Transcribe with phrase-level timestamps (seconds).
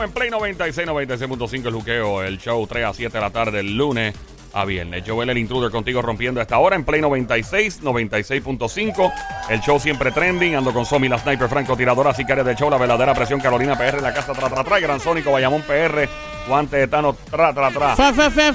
[0.00, 3.60] Estamos en Play 96, 96.5 el juqueo, el show 3 a 7 de la tarde,
[3.60, 4.14] el lunes
[4.54, 5.04] a viernes.
[5.06, 9.12] Joel el intruder contigo rompiendo esta hora en Play 96, 96.5.
[9.50, 10.54] El show siempre trending.
[10.54, 14.14] Ando con Somi, la sniper francotiradora, sicaria de show, la verdadera presión, Carolina PR, la
[14.14, 16.08] casa tra tra tra, Gran Sónico, Bayamón PR,
[16.48, 17.94] guante de Tano tra tra tra.
[17.94, 18.52] Fe, fe, fe,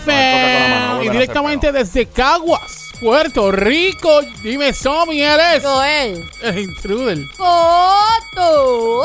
[0.70, 1.06] No, mano, fe.
[1.06, 4.22] Y directamente desde Caguas, Puerto Rico.
[4.44, 6.24] Dime, Somi, eres Joel.
[6.44, 7.18] el intruder.
[7.36, 9.04] Foto.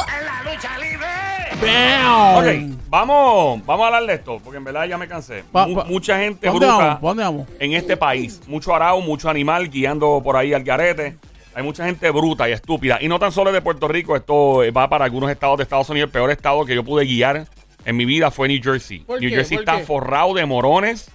[1.60, 2.36] Bam.
[2.36, 5.44] Ok, vamos, vamos a hablar de esto, porque en verdad ya me cansé.
[5.52, 7.00] Pa- Mu- pa- mucha gente ¿Dónde bruta vamos?
[7.02, 7.48] ¿Dónde vamos?
[7.58, 8.40] en este país.
[8.46, 11.16] Mucho arao, mucho animal guiando por ahí al garete.
[11.54, 12.98] Hay mucha gente bruta y estúpida.
[13.00, 15.88] Y no tan solo de Puerto Rico, esto eh, va para algunos estados de Estados
[15.90, 16.08] Unidos.
[16.08, 17.46] El peor estado que yo pude guiar
[17.84, 19.00] en mi vida fue New Jersey.
[19.00, 19.36] ¿Por New qué?
[19.36, 19.84] Jersey ¿Por está qué?
[19.84, 21.10] forrado de morones.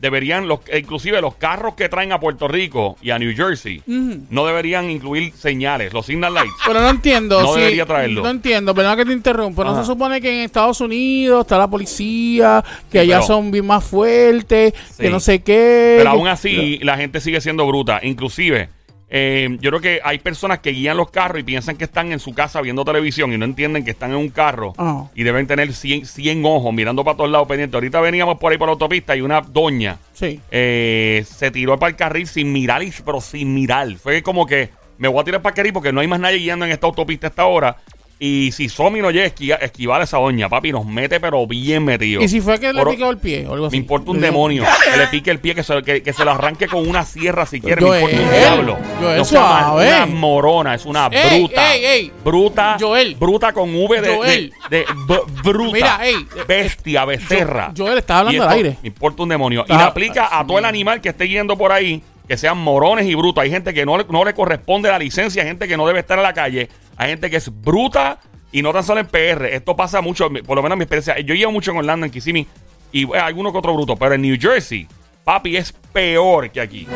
[0.00, 4.44] Deberían, los, inclusive los carros que traen a Puerto Rico y a New Jersey, no
[4.46, 6.52] deberían incluir señales, los signal lights.
[6.66, 7.42] Pero no entiendo.
[7.42, 8.22] No debería traerlo.
[8.22, 9.64] No entiendo, perdón que te interrumpa.
[9.64, 13.50] No se supone que en Estados Unidos está la policía, que Sí, allá pero- son
[13.50, 15.02] bien más fuertes, Sí.
[15.04, 15.94] que no sé qué.
[15.98, 18.00] Pero aún así, la gente sigue siendo bruta.
[18.02, 18.68] Inclusive,
[19.08, 22.18] eh, yo creo que hay personas que guían los carros y piensan que están en
[22.18, 25.04] su casa viendo televisión y no entienden que están en un carro Ah.
[25.14, 27.74] y deben tener 100, 100 ojos mirando para todos lados pendientes.
[27.74, 30.40] Ahorita veníamos por ahí por la autopista y una doña Sí.
[30.50, 33.88] eh, se tiró para el carril sin mirar, y- pero sin mirar.
[33.96, 36.38] Fue como que me voy a tirar para el carril porque no hay más nadie
[36.38, 37.76] guiando en esta autopista a esta hora.
[38.18, 41.46] Y si Somi no llega a esquiva- esquivar a esa doña, papi, nos mete pero
[41.46, 42.22] bien metido.
[42.22, 43.76] Y si fue que le Por- picó el pie o algo así.
[43.76, 44.64] me importa un demonio.
[44.90, 47.44] Que le pique el pie, que se, que, que se lo arranque con una sierra
[47.44, 47.82] si quiere.
[47.82, 48.78] Me importa un diablo.
[49.00, 49.86] Joel, no sea mal- suave.
[49.88, 51.74] una morona, es una Ey, bruta.
[51.74, 52.12] ey, ey.
[52.24, 52.76] Bruta.
[52.80, 53.14] Joel.
[53.16, 54.14] Bruta con V de.
[54.16, 54.52] Joel.
[54.70, 55.72] de, de- b- bruta.
[55.74, 56.26] Mira, ey.
[56.48, 57.72] Bestia, becerra.
[57.76, 58.78] Jo- Joel, estás hablando Y al esto aire.
[58.82, 59.64] Me importa un demonio.
[59.68, 63.06] y le aplica a todo el animal que esté yendo por ahí, que sean morones
[63.06, 63.42] y brutos.
[63.42, 66.00] Hay gente que no, le- no le corresponde la licencia, hay gente que no debe
[66.00, 68.18] estar en la calle, hay gente que es bruta
[68.52, 69.46] y no tan solo en PR.
[69.54, 71.18] Esto pasa mucho, por lo menos en mi experiencia.
[71.20, 72.46] Yo llevo mucho en Orlando, en Kissimmee,
[72.92, 74.86] y bueno, alguno que otro bruto, pero en New Jersey,
[75.24, 76.86] papi, es peor que aquí.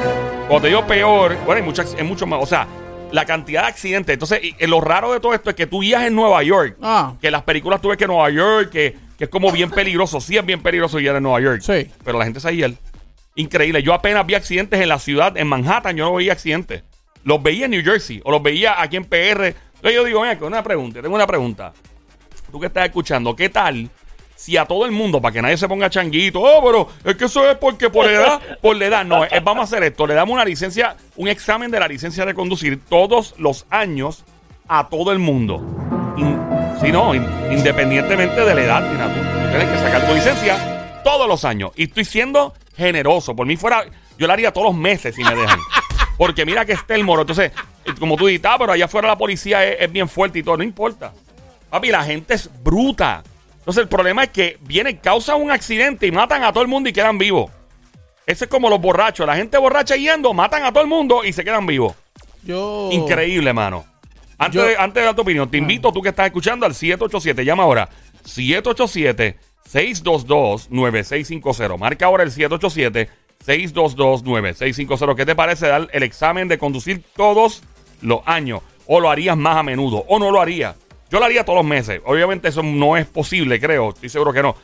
[0.48, 2.66] Cuando te digo peor, bueno, hay muchas, es mucho más, o sea,
[3.12, 4.12] la cantidad de accidentes.
[4.14, 6.76] Entonces, y- y lo raro de todo esto es que tú guías en Nueva York,
[6.80, 7.14] Ah.
[7.20, 10.36] que las películas tú ves que Nueva York, que, que es como bien peligroso, sí
[10.36, 11.91] es bien peligroso guiar en Nueva York, Sí.
[12.04, 12.70] pero la gente se guía.
[13.40, 13.82] Increíble.
[13.82, 16.82] Yo apenas vi accidentes en la ciudad, en Manhattan, yo no veía accidentes.
[17.24, 19.54] Los veía en New Jersey o los veía aquí en PR.
[19.82, 21.72] Yo digo, venga, una pregunta, tengo una pregunta.
[22.50, 23.88] Tú que estás escuchando, ¿qué tal
[24.36, 27.26] si a todo el mundo, para que nadie se ponga changuito, oh, pero es que
[27.26, 30.32] eso es porque por edad, por la edad, no, vamos a hacer esto, le damos
[30.32, 34.24] una licencia, un examen de la licencia de conducir todos los años
[34.66, 35.62] a todo el mundo.
[36.16, 36.38] In-
[36.80, 41.00] sí, no, in- independientemente de la edad, mira, tú, tú tienes que sacar tu licencia
[41.04, 41.72] todos los años.
[41.76, 43.36] Y estoy siendo generoso.
[43.36, 43.84] Por mí fuera,
[44.18, 45.60] yo la haría todos los meses si me dejan.
[46.18, 47.22] Porque mira que esté el moro.
[47.22, 47.52] Entonces,
[47.84, 50.42] eh, como tú dices, ah, pero allá afuera la policía es, es bien fuerte y
[50.42, 50.56] todo.
[50.56, 51.12] No importa.
[51.70, 53.22] Papi, la gente es bruta.
[53.58, 56.88] Entonces, el problema es que vienen, causan un accidente y matan a todo el mundo
[56.88, 57.50] y quedan vivos.
[58.26, 59.26] Ese es como los borrachos.
[59.26, 61.94] La gente borracha yendo, matan a todo el mundo y se quedan vivos.
[62.42, 62.88] Yo.
[62.92, 63.84] Increíble, mano.
[64.38, 66.74] Antes, Yo- de, antes de dar tu opinión, te invito, tú que estás escuchando, al
[66.74, 67.44] 787.
[67.44, 67.88] Llama ahora.
[69.72, 71.78] 787-622-9650.
[71.78, 75.14] Marca ahora el 787-622-9650.
[75.16, 77.62] ¿Qué te parece dar el examen de conducir todos
[78.03, 78.60] los años?
[78.86, 80.04] ¿O lo harías más a menudo?
[80.09, 80.75] ¿O no lo harías?
[81.10, 82.00] Yo lo haría todos los meses.
[82.04, 83.91] Obviamente eso no es posible, creo.
[83.91, 84.56] Estoy seguro que no.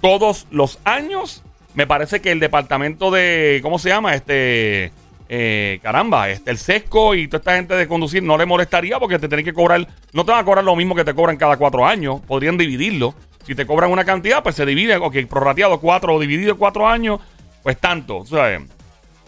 [0.00, 1.42] Todos los años,
[1.74, 3.60] me parece que el departamento de.
[3.62, 4.14] ¿Cómo se llama?
[4.14, 4.92] Este.
[5.28, 9.18] eh, caramba, este, el sesco y toda esta gente de conducir no le molestaría porque
[9.18, 9.86] te tienen que cobrar.
[10.12, 12.20] No te van a cobrar lo mismo que te cobran cada cuatro años.
[12.26, 13.14] Podrían dividirlo.
[13.44, 14.96] Si te cobran una cantidad, pues se divide.
[14.96, 17.20] Ok, prorrateado cuatro o dividido cuatro años,
[17.62, 18.24] pues tanto.
[18.24, 18.62] Sea,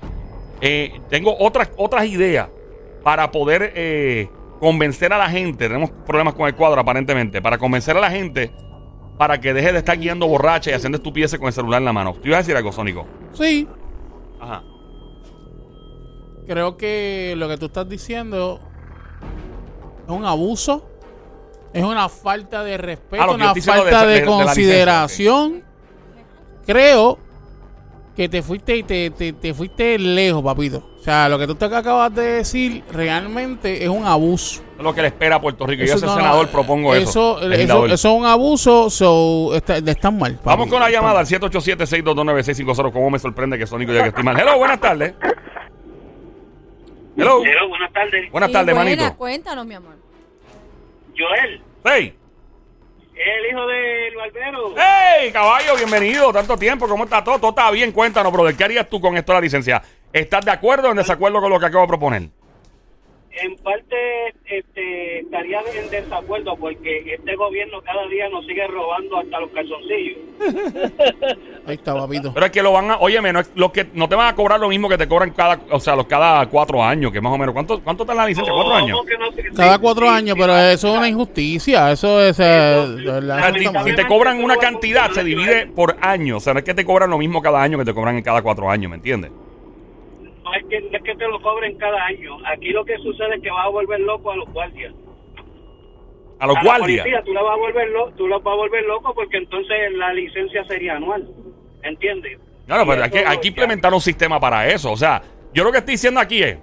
[0.61, 2.49] Eh, tengo otras, otras ideas
[3.05, 4.29] para poder eh,
[4.61, 5.69] convencer a la gente.
[5.69, 7.41] Tenemos problemas con el cuadro, aparentemente.
[7.41, 8.51] Para convencer a la gente
[9.19, 11.93] para que deje de estar guiando borracha y haciendo estupideces con el celular en la
[11.93, 12.15] mano.
[12.15, 13.07] ¿Tú ibas a decir algo, Sónico?
[13.33, 13.67] Sí.
[14.41, 14.63] Ajá.
[16.49, 18.59] Creo que lo que tú estás diciendo
[20.07, 20.89] es un abuso,
[21.75, 24.45] es una falta de respeto, Ah, yo una falta de- de, de- de la licencia,
[24.45, 25.63] consideración.
[26.67, 27.19] Creo
[28.17, 30.83] que te fuiste y te, te, te fuiste lejos, papito.
[30.99, 34.63] O sea, lo que tú te acabas de decir realmente es un abuso.
[34.77, 35.81] Es lo que le espera a Puerto Rico.
[35.81, 37.39] Yo, Eso ese no, senador, no, propongo eso.
[37.43, 40.33] Eso, eso, es un abuso, so, está, están mal.
[40.37, 40.45] papi.
[40.47, 42.91] Vamos con la llamada al 787-622-9650.
[42.93, 44.39] ¿Cómo me sorprende que Sónico ya que estoy mal?
[44.39, 45.15] Hello, buenas tardes.
[47.19, 47.43] Hello.
[47.45, 48.31] Hello, buenas tardes.
[48.31, 49.17] Buenas tardes, buena, manito.
[49.17, 49.97] Cuéntanos, mi amor.
[51.19, 52.15] Joel, Hey.
[53.15, 54.75] el hijo del barbero.
[54.77, 55.75] ¡Hey, caballo!
[55.77, 56.33] Bienvenido.
[56.33, 56.87] Tanto tiempo.
[56.87, 57.39] ¿Cómo está todo?
[57.41, 57.91] Todo está bien.
[57.91, 58.55] Cuéntanos, brother.
[58.57, 59.83] ¿Qué harías tú con esto de la licencia?
[60.13, 62.29] ¿Estás de acuerdo o en desacuerdo con lo que acabo de proponer?
[63.41, 63.97] En parte
[64.47, 70.19] este, estaría en desacuerdo porque este gobierno cada día nos sigue robando hasta los calzoncillos.
[71.67, 72.33] Ahí está, papito.
[72.35, 72.99] Pero es que lo van a...
[72.99, 75.31] Óyeme, no, es, lo que, no te van a cobrar lo mismo que te cobran
[75.31, 75.61] cada...
[75.71, 77.53] O sea, los cada cuatro años, que más o menos...
[77.53, 78.53] ¿Cuánto, cuánto está la licencia?
[78.53, 79.01] ¿Cuatro ¿Cómo años?
[79.07, 79.31] que no?
[79.33, 80.61] Sí, Cada cuatro sí, años, sí, pero sí.
[80.73, 81.93] eso es una injusticia.
[81.93, 82.39] Eso es.
[82.41, 86.39] eh, sea, eso si, te cobran una cantidad, se divide por año.
[86.39, 88.23] O sea, no es que te cobran lo mismo cada año que te cobran en
[88.23, 89.31] cada cuatro años, ¿me entiendes?
[90.49, 92.39] No es que, no es que te lo cobren cada año.
[92.47, 94.95] Aquí lo que sucede es que vas a volver loco a los guardias.
[96.41, 97.03] A los a la guardias.
[97.03, 99.77] policía, tú la vas a volver lo, tú la vas a volver loco porque entonces
[99.93, 101.29] la licencia sería anual.
[101.83, 102.39] ¿Entiendes?
[102.67, 104.91] Claro, Y pero hay que, hay que implementar un sistema para eso.
[104.91, 105.23] O sea,
[105.53, 106.59] yo lo que estoy diciendo aquí es,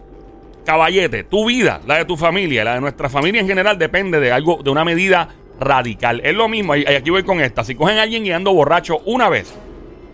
[0.66, 4.32] caballete, tu vida, la de tu familia, la de nuestra familia en general depende de
[4.32, 5.30] algo, de una medida
[5.60, 6.22] radical.
[6.24, 7.64] Es lo mismo, y y aquí voy con esta.
[7.64, 9.54] Si cogen a alguien guiando borracho una vez,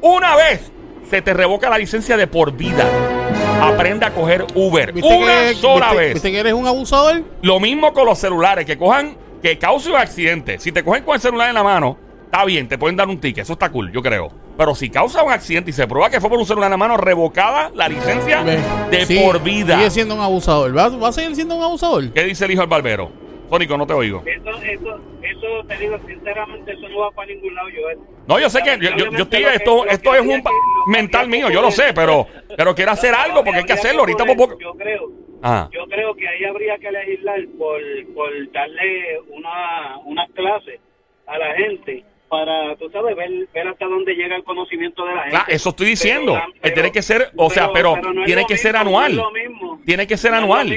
[0.02, 0.72] una vez,
[1.10, 3.21] se te revoca la licencia de por vida.
[3.62, 4.92] Aprende a coger Uber.
[4.92, 6.14] ¿Viste Una que- sola viste- vez.
[6.16, 7.24] ¿Viste que eres un abusador?
[7.42, 10.60] Lo mismo con los celulares, que cojan, que cause un accidente.
[10.60, 13.20] Si te cogen con el celular en la mano, está bien, te pueden dar un
[13.20, 14.30] ticket, eso está cool, yo creo.
[14.58, 16.78] Pero si causa un accidente y se prueba que fue por un celular en la
[16.78, 19.78] mano, revocada la licencia de por vida.
[19.78, 20.76] Sigue siendo un abusador.
[20.78, 22.12] ¿Va, va a seguir siendo un abusador?
[22.12, 23.12] ¿Qué dice el hijo del barbero?
[23.52, 24.24] Sónico, no te oigo.
[24.26, 27.98] Eso, eso, eso, te digo sinceramente, eso no va para ningún lado, Joel.
[28.26, 30.42] No, yo sé que yo, yo- estoy, esto, esto es un
[30.88, 32.26] mental mío, yo lo sé, pero,
[32.56, 34.00] pero quiero hacer algo porque hay que hacerlo.
[34.02, 34.58] Ahorita poco.
[34.58, 35.10] Yo creo,
[35.44, 37.82] Ah, yo creo que ahí habría que legislar por,
[38.14, 40.80] por darle una, una clase
[41.28, 45.22] a la gente para, tú sabes, ver, ver hasta dónde llega el conocimiento de la
[45.24, 45.30] gente.
[45.38, 46.34] Claro, eso estoy diciendo.
[46.34, 49.16] Pero- Eh, tiene que ser, o sea, pero no tiene que ser mismo, anual.
[49.18, 49.82] No mismo.
[49.86, 50.70] Tiene que ser anual.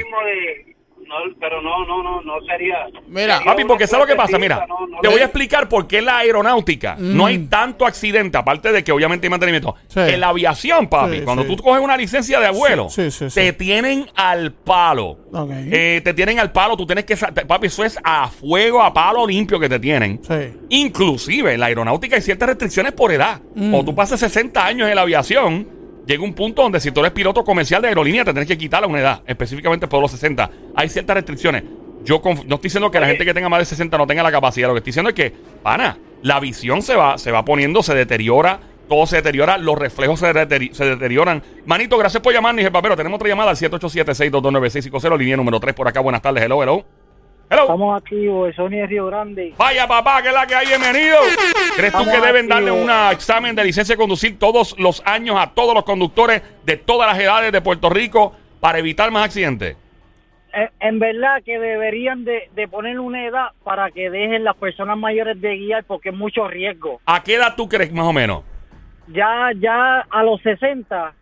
[1.39, 2.85] Pero no, no, no, no sería.
[3.07, 4.37] Mira, sería Papi, porque ¿sabes lo que pasa?
[4.37, 7.37] Mira, no, no te le- voy a explicar por qué en la aeronáutica no hay
[7.39, 7.49] Mm.
[7.49, 9.75] tanto accidente, aparte de que obviamente hay mantenimiento.
[9.87, 9.99] Sí.
[9.99, 11.55] En la aviación, papi, Sí, cuando sí.
[11.55, 15.17] tú coges una licencia de abuelo, Sí, sí, sí, te tienen al palo.
[15.71, 17.15] Eh, te tienen al palo, tú tienes que...
[17.17, 20.21] Papi, eso es a fuego, a palo limpio que te tienen.
[20.23, 20.57] Sí.
[20.69, 23.41] Inclusive en la aeronáutica hay ciertas restricciones por edad.
[23.55, 23.71] Mm.
[23.71, 25.67] Cuando tú pases 60 años en la aviación,
[26.05, 28.83] llega un punto donde si tú eres piloto comercial de aerolínea te tienes que quitar
[28.83, 30.49] a una edad, específicamente por los 60.
[30.75, 31.63] Hay ciertas restricciones.
[32.03, 34.31] Yo no estoy diciendo que la gente que tenga más de 60 no tenga la
[34.31, 34.67] capacidad.
[34.67, 35.31] Lo que estoy diciendo es que,
[35.63, 40.19] pana, la visión se va, se va poniendo, se deteriora, todo se deteriora, los reflejos
[40.19, 41.41] se, deteri- se deterioran.
[41.65, 42.95] Manito, gracias por llamarnos, el papero.
[42.95, 45.99] Tenemos otra llamada al 787-622-9650, línea número 3 por acá.
[46.01, 46.85] Buenas tardes, hello, hello.
[47.49, 47.63] Hello.
[47.63, 49.53] Estamos activos, Sony de Río Grande.
[49.57, 51.17] Vaya papá, que es la que hay, bienvenido.
[51.75, 52.53] ¿Crees tú que deben activo.
[52.53, 56.77] darle un examen de licencia de conducir todos los años a todos los conductores de
[56.77, 59.77] todas las edades de Puerto Rico para evitar más accidentes?
[60.53, 64.97] En, en verdad que deberían de, de poner una edad para que dejen las personas
[64.97, 66.99] mayores de guiar porque es mucho riesgo.
[67.05, 68.43] ¿A qué edad tú crees más o menos?
[69.07, 71.13] Ya ya a los 60,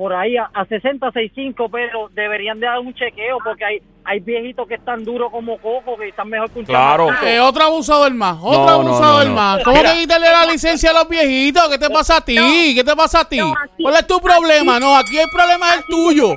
[0.00, 4.18] por ahí a, a 60, 65, pero deberían de dar un chequeo porque hay hay
[4.20, 7.08] viejitos que están duros como coco, que están mejor que un Claro.
[7.22, 9.36] Eh, otro abusador más, otro No, abusador no, no.
[9.36, 9.62] más.
[9.62, 9.92] ¿Cómo Mira.
[9.92, 11.68] que quitarle la licencia a los viejitos?
[11.68, 12.72] ¿Qué te pasa a ti?
[12.74, 13.36] ¿Qué te pasa a ti?
[13.36, 14.80] no, aquí- ¿Cuál es tu problema?
[14.80, 16.32] No, aquí el problema es el tuyo.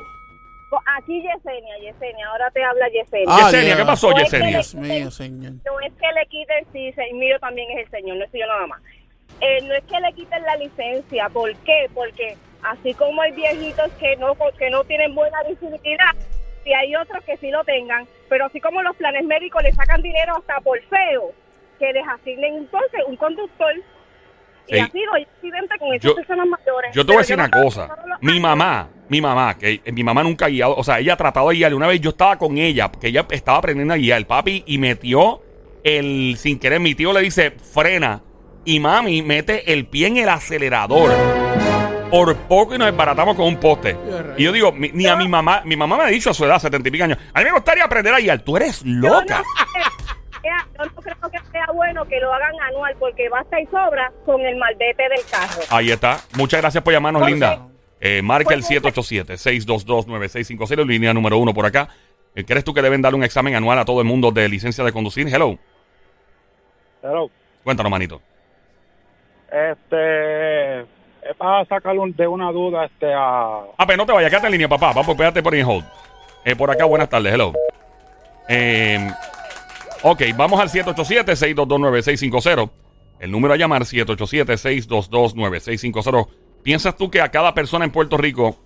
[0.98, 3.26] Aquí Yesenia, Yesenia, ahora te habla Yesenia.
[3.30, 3.78] Ah, Yesenia.
[3.78, 4.50] ¿qué pasó, No es que Yesenia?
[4.58, 5.52] Dios mío, señor.
[5.66, 8.48] No es que le quiten, sí, el mío también es el señor, no soy yo
[8.48, 8.82] nada más.
[9.40, 11.90] Eh, no es que le quiten la licencia, ¿por qué?
[11.94, 16.14] Porque así como hay viejitos que no que no tienen buena visibilidad,
[16.66, 20.02] y hay otros que sí lo tengan, pero así como los planes médicos le sacan
[20.02, 21.32] dinero hasta por feo,
[21.80, 23.74] que les asignen entonces un conductor.
[24.66, 26.92] Y así no hay accidentes con esas Yo- personas mayores.
[26.96, 27.90] Yo te voy a decir una cosa.
[28.22, 31.50] Mi mamá, mi mamá, que mi mamá nunca ha guiado, o sea, ella ha tratado
[31.50, 31.76] de guiarle.
[31.76, 34.78] Una vez yo estaba con ella, que ella estaba aprendiendo a guiar, el papi, y
[34.78, 35.42] metió
[35.84, 38.22] el, sin querer, mi tío le dice, frena,
[38.64, 41.12] y mami mete el pie en el acelerador.
[42.14, 43.98] Por poco y nos desbaratamos con un poste.
[44.38, 46.46] Y yo digo, mi- ni a mi mamá, mi mamá me ha dicho a su
[46.46, 48.40] edad, setenta y pico años, a mí me gustaría aprender a guiar.
[48.42, 49.42] Tú eres Yo no loca.
[50.44, 54.12] sea- yo no creo que sea bueno que lo hagan anual porque basta y sobra
[54.28, 55.64] con el maldete del carro.
[55.72, 56.20] Ahí está.
[56.38, 57.66] Muchas gracias por llamarnos, linda.
[58.00, 61.90] Eh, marca el Porque- 787-622-9650, línea número uno por acá.
[62.36, 64.84] Eh, ¿Crees tú que deben darle un examen anual a todo el mundo de licencia
[64.84, 65.28] de conducir?
[65.34, 65.58] Hello.
[67.02, 67.32] Pero,
[67.64, 68.22] Cuéntanos, manito.
[69.52, 70.86] este,
[71.30, 73.62] es para sacar un- de una duda este a...
[73.78, 74.92] Ah, pero no te vayas, quédate en línea, papá.
[74.94, 75.86] Vamos, pégate por ahí en hold.
[76.46, 77.54] Eh, por acá, buenas tardes, hello.
[78.50, 79.08] Eh,
[80.02, 82.70] ok, vamos al 787-622-9650.
[83.20, 86.28] El número a llamar, 787-622-9650.
[86.64, 88.58] ¿Piensas tú que a cada persona en Puerto Rico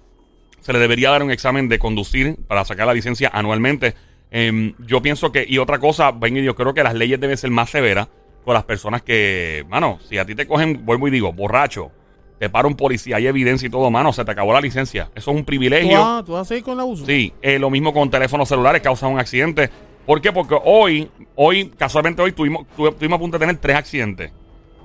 [0.61, 3.95] se le debería dar un examen de conducir para sacar la licencia anualmente?
[4.31, 7.49] Eh, yo pienso que, y otra cosa, ven, yo creo que las leyes deben ser
[7.51, 8.07] más severas
[8.43, 11.91] con las personas que, mano, si a ti te cogen, vuelvo y digo, borracho,
[12.39, 15.09] te para un policía, hay evidencia y todo, mano, se te acabó la licencia.
[15.15, 15.99] Eso es un ¿Tú privilegio.
[15.99, 17.05] vas, tú vas a seguir con el abuso?
[17.05, 19.69] Sí, eh, lo mismo con teléfonos celulares, causan un accidente.
[20.05, 20.31] ¿Por qué?
[20.31, 24.31] Porque hoy, hoy, casualmente hoy tuvimos, estuvimos a punto de tener tres accidentes.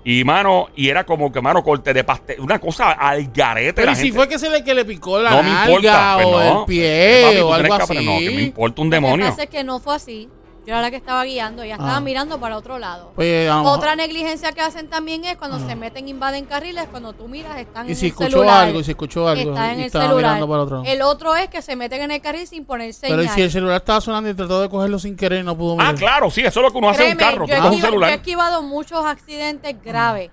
[0.04, 3.75] Y, mano, y era como que, mano, corte de pastel, una cosa al garete.
[3.75, 5.50] Pero la ¿y si gente- fue que se le, que le picó la no me
[5.50, 6.14] importa.
[6.16, 6.61] pues o no.
[6.61, 7.82] el pie Papi, o algo que así?
[7.92, 8.04] aprender.
[8.14, 9.26] No, que me importa un Lo que demonio.
[9.28, 10.28] pasa es que no fue así.
[10.64, 12.00] Yo era la que estaba guiando, ella estaba Ah.
[12.00, 13.11] mirando para otro lado.
[13.16, 17.26] Pues, mejor- Otra negligencia que hacen también es cuando se meten, invaden carriles, cuando tú
[17.26, 17.88] miras, están Ah.
[17.88, 18.64] Y en si el escuchó celular.
[18.69, 20.25] algo, y si escuchó algo, Está en y el estaba celular.
[20.35, 20.83] mirando para otro.
[20.87, 23.19] El otro es que se meten en el carril sin poner señal.
[23.19, 25.57] Pero ¿y si el celular estaba sonando y trató de cogerlo sin querer y no
[25.59, 25.95] pudo Ah, mirar?
[25.97, 27.47] claro, sí, eso es lo que uno hace en un Créeme, carro.
[27.47, 28.11] Yo, coges un esquiva- yo he celular.
[28.12, 30.31] esquivado muchos accidentes graves.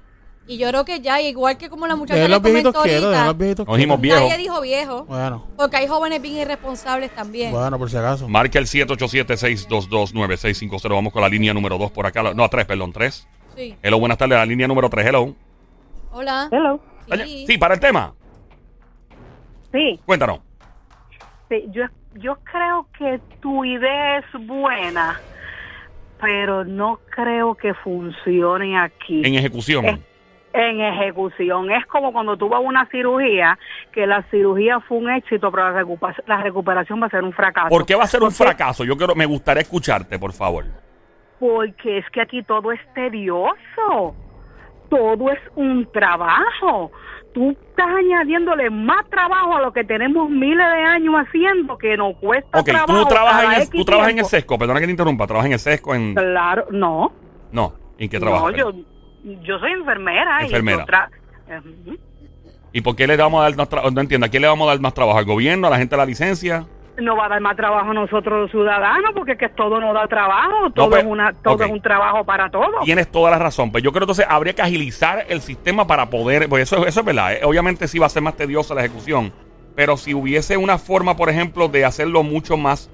[0.49, 3.03] Y yo creo que ya, igual que como la muchacha le los viejitos comentó dejen
[3.03, 3.67] los ahorita, viejitos
[4.19, 5.05] nadie dijo viejo.
[5.05, 7.51] Bueno, Porque hay jóvenes bien irresponsables también.
[7.51, 8.27] bueno, por si acaso.
[8.27, 10.89] Marca el 787-622-9650.
[10.89, 12.33] Vamos con la línea número 2 por acá.
[12.33, 13.27] No, a 3, perdón, 3.
[13.55, 13.75] Sí.
[13.83, 14.39] Hello, buenas tardes.
[14.39, 15.35] La línea número 3, hello.
[16.11, 16.49] Hola.
[16.51, 16.79] Hello.
[17.25, 17.45] Sí.
[17.47, 18.15] Sí, para el tema.
[19.71, 20.39] Sí, Cuéntanos.
[21.47, 21.83] sí, yo,
[22.15, 25.21] yo creo que tu idea es buena,
[26.19, 29.21] pero no creo que funcione aquí.
[29.23, 30.08] En ejecución.
[30.51, 31.71] En ejecución.
[31.71, 33.57] Es como cuando tú vas a una cirugía,
[33.91, 35.69] que la cirugía fue un éxito, pero
[36.25, 37.69] la, recuperación va a ser un fracaso.
[37.69, 38.83] ¿Por qué va a ser un fracaso?
[38.83, 40.65] Yo quiero, me gustaría escucharte, por favor.
[41.39, 44.15] Porque es que aquí todo es tedioso.
[44.89, 46.91] Todo es un trabajo.
[47.31, 52.17] Tú estás añadiéndole más trabajo a lo que tenemos miles de años haciendo, que nos
[52.17, 53.03] cuesta Ok, trabajo.
[53.03, 54.57] tú trabajas, en el, tú trabajas en el sesco.
[54.57, 55.27] Perdona que te interrumpa.
[55.27, 55.93] Trabajas en el sesco.
[55.93, 56.15] En...
[56.15, 57.11] Claro, no.
[57.51, 58.51] No, ¿en qué trabajas?
[58.51, 58.73] No, yo,
[59.43, 60.41] yo soy enfermera.
[60.41, 60.83] Enfermera.
[60.83, 60.85] Y,
[61.51, 61.97] tra- Ujú.
[62.71, 63.91] ¿Y por qué le vamos a dar más trabajo?
[63.91, 64.25] No entiendo.
[64.25, 65.17] ¿A quién le vamos a dar más trabajo?
[65.17, 65.67] ¿Al gobierno?
[65.67, 66.65] ¿A la gente la licencia?
[67.01, 69.93] no va a dar más trabajo a nosotros los ciudadanos, porque es que todo nos
[69.93, 70.69] da trabajo.
[70.75, 72.83] Todo, pues, es, una, todo es un trabajo para todos.
[72.83, 73.71] Tienes toda la razón.
[73.71, 76.49] Pero yo creo entonces habría que agilizar el sistema para poder.
[76.49, 77.31] Pues eso, eso es verdad.
[77.35, 77.39] eh.
[77.45, 79.31] Obviamente sí va a ser más tediosa la ejecución.
[79.77, 82.91] Pero si hubiese una forma, por ejemplo, de hacerlo mucho más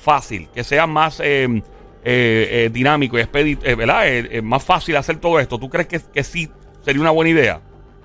[0.00, 1.60] fácil, que sea más eh,
[2.04, 4.08] eh, eh, dinámico y expedi- eh, ¿verdad?
[4.08, 6.48] Eh, eh, más fácil hacer todo esto, ¿tú crees que, que sí
[6.82, 7.60] sería una buena idea?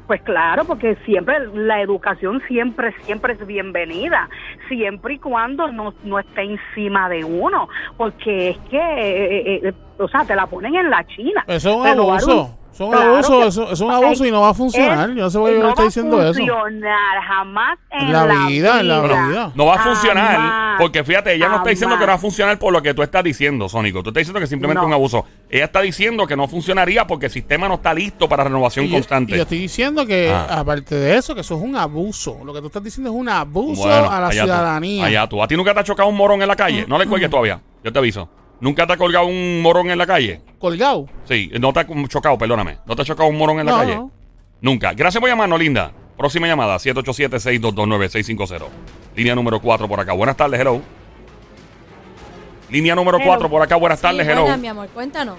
[0.08, 4.30] Pues claro, porque siempre la educación siempre, siempre es bienvenida,
[4.68, 9.74] siempre y cuando no, no esté encima de uno, porque es que, eh, eh, eh,
[9.98, 11.46] o sea, te la ponen en la China.
[11.48, 12.60] Eso es un abuso.
[12.80, 15.10] Un Claro abuso, que- eso, eso es un abuso y no va a funcionar.
[15.12, 16.34] Es- Yo no sé por qué no está va diciendo a eso.
[16.34, 19.52] funcionar jamás en, En la vida, en la vida.
[19.54, 22.58] No va a funcionar, porque fíjate, ella no está diciendo que no va a funcionar
[22.58, 24.02] por lo que tú estás diciendo, Sónico.
[24.02, 24.88] Tú estás diciendo que simplemente es No.
[24.88, 25.26] un abuso.
[25.50, 28.90] Ella está diciendo que no funcionaría porque el sistema no está listo para renovación Y
[28.92, 29.34] constante.
[29.34, 30.60] Y yo estoy diciendo que, Ah.
[30.60, 32.40] aparte de eso, que eso es un abuso.
[32.44, 35.06] Lo que tú estás diciendo es un abuso Bueno, a la allá tú, ciudadanía.
[35.06, 35.44] allá tú.
[35.44, 36.86] ¿A ti nunca te ha chocado un morón en la calle?
[36.88, 37.60] No le cuelgues todavía.
[37.84, 38.28] Yo te aviso.
[38.64, 40.40] ¿Nunca te ha colgado un morón en la calle?
[40.58, 41.10] Colgado.
[41.26, 42.78] Sí, no te ha chocado, perdóname.
[42.86, 43.96] ¿No te ha chocado un morón en la No, calle?
[43.96, 44.12] no.
[44.62, 44.94] Nunca.
[44.94, 45.92] Gracias por llamarnos, linda.
[46.18, 48.70] Próxima llamada, 787-622-9650.
[49.18, 50.14] Línea número 4 por acá.
[50.14, 50.82] Buenas tardes, hello.
[52.70, 53.28] Línea número Hello.
[53.32, 53.76] 4 por acá.
[53.76, 54.42] Buenas Sí, tardes, hello.
[54.44, 55.38] buenas, mi amor, cuéntanos.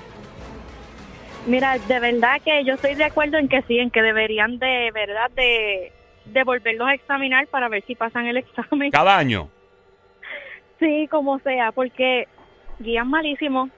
[1.47, 4.91] Mira, de verdad que yo estoy de acuerdo en que sí, en que deberían de
[4.93, 5.93] verdad de,
[6.27, 8.91] de volverlos a examinar para ver si pasan el examen.
[8.91, 9.49] Cada año.
[10.79, 12.29] Sí, como sea, porque
[12.79, 13.69] guían malísimo.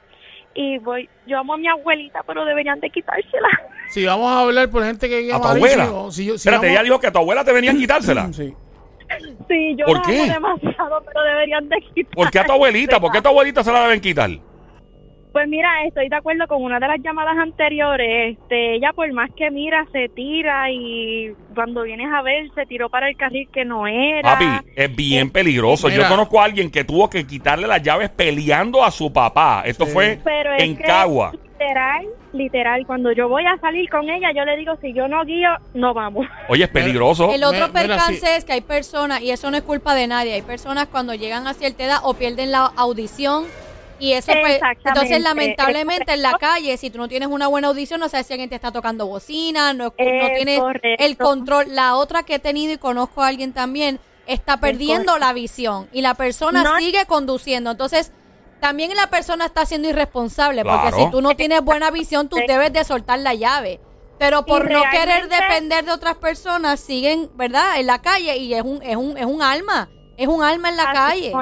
[0.54, 3.48] Y voy, yo amo a mi abuelita, pero deberían de quitársela.
[3.88, 6.10] Si vamos a hablar por gente que guía ¿A tu malísimo, abuela?
[6.10, 8.28] Si yo, si Espérate, vamos- ella dijo que a tu abuela te venía a quitársela.
[8.32, 8.52] Sí.
[9.48, 10.22] Sí, yo ¿Por la qué?
[10.22, 12.10] amo demasiado, pero deberían de quitársela.
[12.16, 12.98] ¿Por qué a tu abuelita?
[12.98, 14.30] ¿Por qué a tu abuelita se la deben quitar?
[15.36, 18.38] Pues mira, estoy de acuerdo con una de las llamadas anteriores.
[18.38, 22.88] Este, ella por más que mira, se tira y cuando vienes a ver, se tiró
[22.88, 24.22] para el carril que no era.
[24.22, 25.90] Papi, es bien peligroso.
[25.90, 29.62] Yo conozco a alguien que tuvo que quitarle las llaves peleando a su papá.
[29.66, 29.92] Esto Sí.
[29.92, 31.32] fue Pero es en que Cagua.
[31.32, 35.22] Literal, literal, cuando yo voy a salir con ella, yo le digo, si yo no
[35.26, 36.26] guío, no vamos.
[36.48, 37.30] Oye, es peligroso.
[37.34, 38.32] El otro Mira, mira, percance sí.
[38.38, 41.46] es que hay personas, y eso no es culpa de nadie, hay personas cuando llegan
[41.46, 43.44] a cierta edad o pierden la audición
[43.98, 48.00] y eso pues, entonces lamentablemente en la calle, si tú no tienes una buena audición,
[48.00, 51.04] no sabes si alguien te está tocando bocina, no, no Es tienes correcto.
[51.04, 51.66] el control.
[51.74, 55.18] La otra que he tenido y conozco a alguien también, está perdiendo correcto.
[55.26, 57.70] la visión y la persona No- sigue conduciendo.
[57.70, 58.12] Entonces,
[58.60, 62.72] también la persona está siendo irresponsable, porque si tú no tienes buena visión, tú debes
[62.72, 63.80] de soltar la llave.
[64.18, 67.78] Pero por no querer depender de otras personas, siguen, ¿verdad?
[67.78, 69.90] En la calle y es un, es un, es un alma.
[70.16, 71.28] Es un alma en la calle.
[71.28, 71.34] es.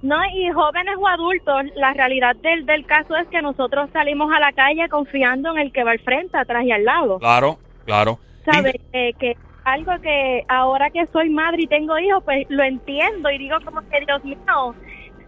[0.00, 4.38] No, y jóvenes o adultos, la realidad del, del caso es que nosotros salimos a
[4.38, 7.18] la calle confiando en el que va al frente, atrás y al lado.
[7.18, 8.18] Claro, claro.
[8.44, 8.74] ¿Sabes?
[8.92, 13.38] Eh, que algo que ahora que soy madre y tengo hijos, pues lo entiendo y
[13.38, 14.74] digo como que Dios mío,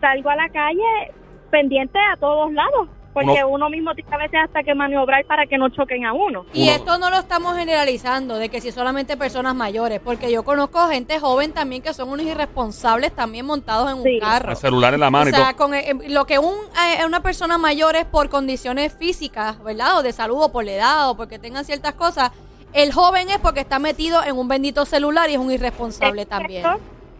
[0.00, 1.12] salgo a la calle
[1.50, 5.46] pendiente a todos lados, porque Uno- uno, mismo tiene a veces hasta que maniobrar para
[5.46, 6.46] que no choquen a uno.
[6.52, 10.42] Y Uno- esto no lo estamos generalizando de que si solamente personas mayores, porque yo
[10.44, 14.50] conozco gente joven también que son unos irresponsables también montados en un carro.
[14.52, 15.42] El celular en la mano O y todo.
[15.42, 19.98] sea, con eh, lo que un, eh, una persona mayor es por condiciones físicas, ¿verdad?
[19.98, 22.30] O de salud o por la edad o porque tengan ciertas cosas.
[22.72, 26.28] El joven es porque está metido en un bendito celular y es un irresponsable ¿Es
[26.28, 26.64] también.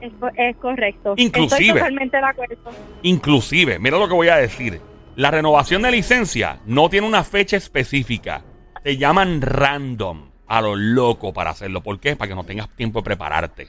[0.01, 1.15] Es, es correcto.
[1.17, 1.61] Inclusive.
[1.67, 2.57] Estoy totalmente de acuerdo.
[3.03, 4.81] Inclusive, mira lo que voy a decir.
[5.17, 8.43] La renovación de licencia no tiene una fecha específica.
[8.83, 11.83] Te llaman random a lo loco para hacerlo.
[11.83, 12.17] ¿Por qué?
[12.17, 13.69] Para que no tengas tiempo de prepararte.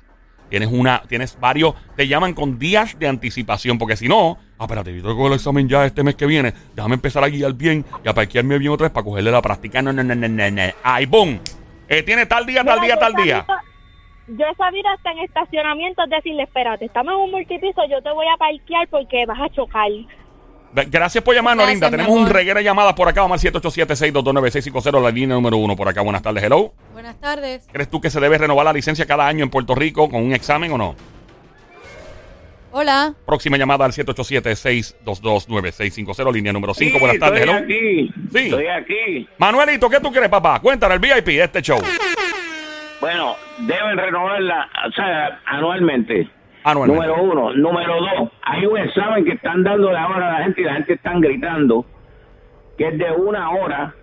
[0.49, 4.93] Tienes una, tienes varios, te llaman con días de anticipación, porque si no, ah, espérate,
[4.93, 8.09] yo tengo el examen ya este mes que viene, déjame empezar a guiar bien y
[8.09, 9.81] a parquearme bien otra vez para cogerle la práctica.
[9.81, 10.61] No, no, no, no, no, no.
[10.83, 11.39] Ay, boom.
[11.87, 13.45] Eh, tiene tal día, tal Mira, día, tal día.
[14.27, 18.25] Yo he sabido hasta en estacionamientos decirle, espérate, estamos en un multipiso, yo te voy
[18.27, 19.89] a parquear porque vas a chocar.
[20.73, 21.97] Gracias por llamarnos, Gracias, Linda.
[21.97, 23.21] Tenemos un reguero de llamadas por acá.
[23.21, 26.01] Vamos al 787-622-9650, la línea número uno por acá.
[26.01, 26.73] Buenas tardes, hello.
[26.93, 27.67] Buenas tardes.
[27.71, 30.33] ¿Crees tú que se debe renovar la licencia cada año en Puerto Rico con un
[30.33, 30.95] examen o no?
[32.73, 33.13] Hola.
[33.25, 36.99] Próxima llamada al 787-622-9650, línea número 5.
[36.99, 37.65] Buenas tardes, estoy hello.
[37.65, 38.13] aquí.
[38.31, 38.45] Sí.
[38.45, 39.27] Estoy aquí.
[39.37, 40.57] Manuelito, ¿qué tú crees, papá?
[40.61, 41.81] Cuéntanos el VIP de este show.
[43.01, 46.29] Bueno, deben renovarla, o sea, anualmente.
[46.63, 47.07] Anualmente.
[47.07, 47.53] Número uno.
[47.53, 50.73] Número dos, hay un examen que están dando de ahora a la gente y la
[50.75, 51.85] gente están gritando
[52.77, 53.93] que es de una hora,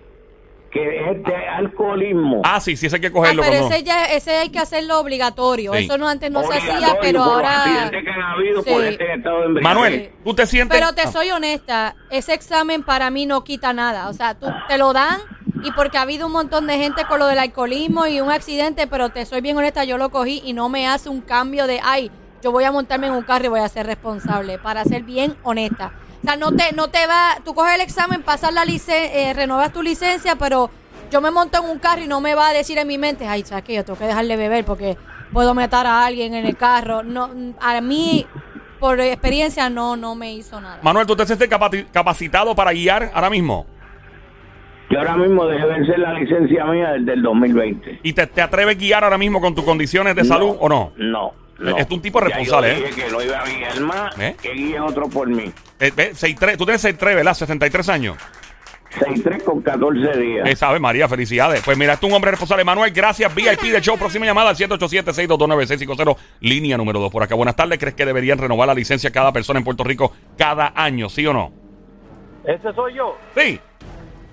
[0.70, 2.42] que es de alcoholismo.
[2.44, 3.42] Ah, sí, sí, ese hay que Ah, cogerlo.
[3.42, 5.72] pero cuando- ese, ya, ese hay que hacerlo obligatorio.
[5.72, 5.84] Sí.
[5.84, 7.90] Eso no antes no se hacía, pero por ahora...
[7.90, 8.88] que han habido por Sí.
[8.88, 9.62] este estado de embriaguez.
[9.74, 10.78] Manuel, ¿tú te sientes...?
[10.78, 14.08] Pero te Ah, soy honesta, ese examen para mí no quita nada.
[14.08, 15.20] O sea, tú te lo dan
[15.64, 18.86] y porque ha habido un montón de gente con lo del alcoholismo y un accidente,
[18.86, 21.80] pero te soy bien honesta, yo lo cogí y no me hace un cambio de,
[21.82, 22.10] ay,
[22.42, 25.36] yo voy a montarme en un carro y voy a ser responsable, para ser bien
[25.42, 25.92] honesta.
[26.22, 29.72] O sea, no te, no te va, tú coges el examen, pasas la licencia, renuevas
[29.72, 30.70] tu licencia, pero
[31.10, 33.26] yo me monto en un carro y no me va a decir en mi mente,
[33.26, 34.96] ay, sabes yo tengo que dejarle beber porque
[35.32, 37.02] puedo matar a alguien en el carro.
[37.02, 38.26] No, a mí,
[38.78, 40.80] por experiencia, no, no me hizo nada.
[40.82, 41.48] Manuel, ¿tú te sientes
[41.92, 43.66] capacitado para guiar ahora mismo?
[44.90, 48.00] Yo ahora mismo dejé vencer la licencia mía desde el 2020.
[48.02, 50.92] ¿Y te, te atreves a guiar ahora mismo con tus condiciones de salud o no?
[50.96, 51.76] No, no.
[51.78, 52.88] Es un tipo responsable, Ya yo ¿eh?
[52.88, 54.36] dije que no iba a guiar más, ¿Eh?
[54.40, 55.52] que guíe otro por mí.
[55.80, 57.34] Eh, ve, 6'3", tú tienes 6'3", ¿verdad?
[57.34, 58.16] 63 años.
[59.00, 60.48] 6-3 con 14 días.
[60.48, 61.62] Eh, sabe, María, felicidades.
[61.62, 62.64] Pues mira, tú un hombre responsable.
[62.64, 63.32] Manuel, gracias.
[63.34, 63.98] VIP de show.
[63.98, 66.16] Próxima llamada al 787-622-9650.
[66.40, 67.34] Línea número 2 por acá.
[67.34, 67.78] Buenas tardes.
[67.78, 71.08] ¿Crees que deberían renovar la licencia cada persona en Puerto Rico cada año?
[71.10, 71.52] ¿Sí o no?
[72.44, 73.16] Ese soy yo.
[73.36, 73.60] Sí.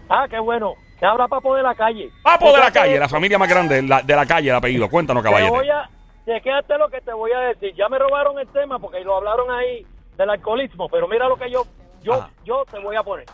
[0.10, 0.74] Ah, qué bueno.
[1.00, 2.10] Que abra Papo de la calle.
[2.24, 4.90] Papo de la calle, la familia más grande la- de la calle, el apellido.
[4.90, 5.90] Cuéntanos, Te voy a...
[6.26, 7.74] Chequéate lo que te voy a decir.
[7.76, 9.86] Ya me robaron el tema porque lo hablaron ahí
[10.18, 11.66] del alcoholismo, pero mira lo que yo
[12.02, 12.30] yo Ajá.
[12.44, 13.26] yo te voy a poner.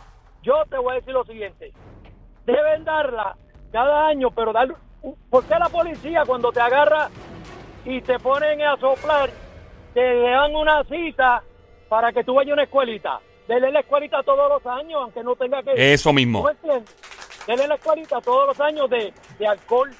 [0.42, 1.72] Yo te voy a decir lo siguiente.
[2.44, 3.36] Deben darla
[3.70, 4.68] cada año, pero dar
[5.30, 7.08] ¿Por qué la policía cuando te agarra
[7.84, 9.30] y te ponen a soplar
[9.94, 11.42] te dan una cita
[11.88, 13.20] para que tú vayas a una escuelita?
[13.48, 16.48] Dele la escuelita todos los años, aunque no tenga que Eso mismo.
[17.46, 19.90] Denle la escuelita todos los años de, de alcohol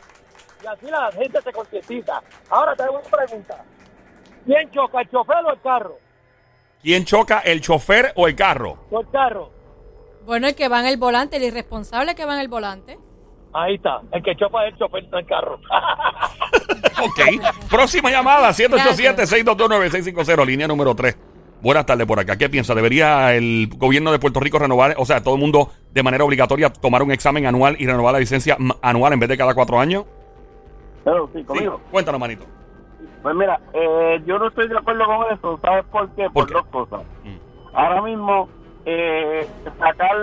[0.62, 2.22] y así la gente se concientiza.
[2.51, 3.64] Ahora te hago una pregunta.
[4.44, 5.98] ¿Quién choca, el chofer o el carro?
[6.83, 8.79] ¿Quién choca, el chofer o el carro?
[8.90, 9.51] O el carro.
[10.25, 12.98] Bueno, el que va en el volante, el irresponsable que va en el volante.
[13.53, 14.01] Ahí está.
[14.12, 15.61] El que choca es el chofer, no el carro.
[17.03, 17.20] Ok.
[17.68, 21.16] Próxima llamada, 787-622-9650, línea número 3.
[21.61, 22.37] Buenas tardes por acá.
[22.37, 22.75] ¿Qué piensa?
[22.75, 26.72] ¿Debería el gobierno de Puerto Rico renovar, o sea, todo el mundo de manera obligatoria
[26.72, 30.05] tomar un examen anual y renovar la licencia anual en vez de cada cuatro años?
[31.05, 31.45] Pero sí.
[31.91, 32.45] Cuéntanos, manito.
[33.23, 35.59] Pues mira, eh, yo no estoy de acuerdo con eso.
[35.62, 36.25] ¿Sabes por qué?
[36.25, 36.55] ¿Por Por, qué?
[36.55, 37.07] dos cosas.
[37.25, 37.77] Mm.
[37.77, 38.49] Ahora mismo,
[38.85, 39.47] eh,
[39.79, 40.17] sacar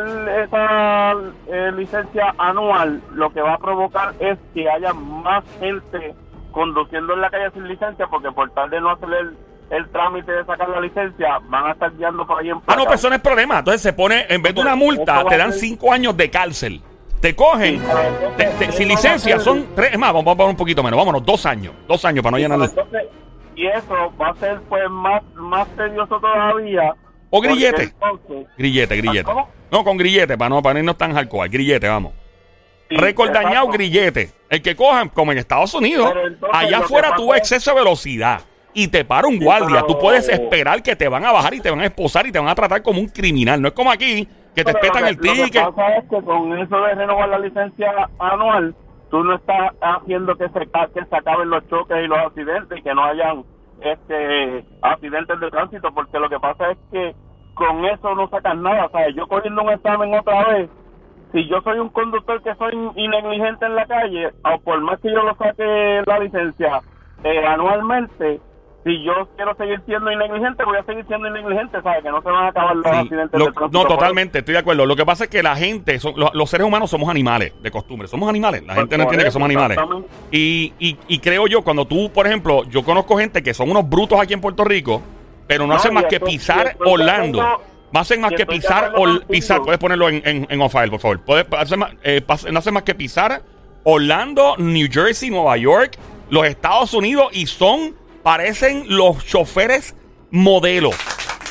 [0.46, 1.12] esa
[1.48, 6.14] eh, licencia anual lo que va a provocar es que haya más gente
[6.52, 9.38] conduciendo en la calle sin licencia, porque por tal de no hacer el,
[9.70, 12.84] el trámite de sacar la licencia, van a estar guiando por ahí en Ah, no,
[12.84, 13.60] pero eso no es problema.
[13.60, 16.82] Entonces se pone, en vez de una multa, te dan cinco años de cárcel.
[17.22, 17.82] Te cogen,
[18.38, 21.26] te- te- sin licencia, son tres, es más, vamos a poner un poquito menos, vámonos,
[21.26, 23.02] dos años, dos años para no llenar entonces,
[23.58, 26.94] y eso va a ser pues más, más tedioso todavía.
[27.30, 27.84] O grillete.
[27.84, 29.24] entonces- Grillete, grillete.
[29.26, 29.50] ¿Cómo?
[29.70, 31.50] No, con grillete, para no, para no irnos tan hardcore.
[31.50, 32.14] Grillete, vamos.
[32.90, 34.32] Sí, récord dañado, grillete.
[34.50, 38.42] El que cojan, como en Estados Unidos, entonces allá afuera tuvo es- exceso de velocidad
[38.74, 39.84] y te para un guardia.
[39.86, 42.40] Tú puedes esperar que te van a bajar y te van a esposar y te
[42.40, 43.62] van a tratar como un criminal.
[43.62, 44.28] No es como aquí,
[44.64, 45.52] que te espetan el que- Lo ticket.
[45.52, 48.76] que pasa es que con eso de renovar la licencia anual,
[49.10, 50.60] tú no estás haciendo que se,
[50.94, 53.44] que se acaben los choques y los accidentes y que no hayan
[53.82, 57.16] este accidentes de tránsito, porque lo que pasa es que
[57.56, 58.86] con eso no sacas nada.
[58.86, 60.70] O sea, yo cogiendo un examen otra vez,
[61.32, 65.12] si yo soy un conductor que soy negligente en la calle, o por más que
[65.12, 66.82] yo lo saque la licencia
[67.24, 68.40] eh, anualmente,
[68.86, 72.02] si yo quiero seguir siendo negligente, voy a seguir siendo negligente, ¿sabes?
[72.04, 74.86] Que no se van a acabar los Sí, accidentes lo- no, totalmente, estoy de acuerdo.
[74.86, 77.72] Lo que pasa es que la gente, son- lo- los seres humanos somos animales, de
[77.72, 78.08] costumbre.
[78.08, 78.64] Somos animales.
[78.66, 79.78] La gente no entiende que somos animales.
[80.32, 83.88] Y, y, y creo yo, cuando tú, por ejemplo, yo conozco gente que son unos
[83.90, 85.02] brutos aquí en Puerto Rico,
[85.48, 87.60] pero no, No, hacen más que pisar Orlando.
[87.92, 88.94] No hacen más que pisar,
[89.28, 89.62] pisar.
[89.64, 91.20] Puedes ponerlo en, en, en off-file, por favor.
[91.22, 93.42] Puedes, más, eh, no hacen más que pisar
[93.84, 95.98] Orlando, New Jersey, Nueva York,
[96.30, 99.96] los Estados Unidos y son, parecen los choferes
[100.32, 100.96] modelos.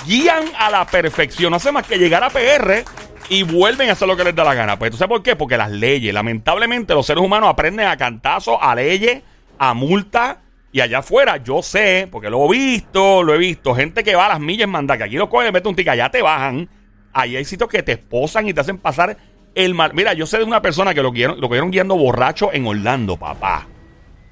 [0.07, 1.51] Guían a la perfección.
[1.51, 2.85] No hacen más que llegar a PR
[3.29, 4.79] y vuelven a hacer lo que les da la gana.
[4.79, 5.37] Pues, ¿tú sabes por qué?
[5.37, 9.23] Porque las leyes, lamentablemente, los seres humanos aprenden a cantazos, a leyes,
[9.59, 10.43] a multa.
[10.71, 14.27] Y allá afuera, yo sé, porque lo he visto, lo he visto, gente que va
[14.27, 16.69] a las millas manda que aquí lo cogen, mete un ticket, allá te bajan.
[17.15, 19.17] Ahí hay sitios que te esposan y te hacen pasar
[19.55, 19.93] el mal.
[19.95, 23.17] Mira, yo sé de una persona que lo guiaron, lo cogieron guiando borracho en Orlando,
[23.17, 23.67] papá.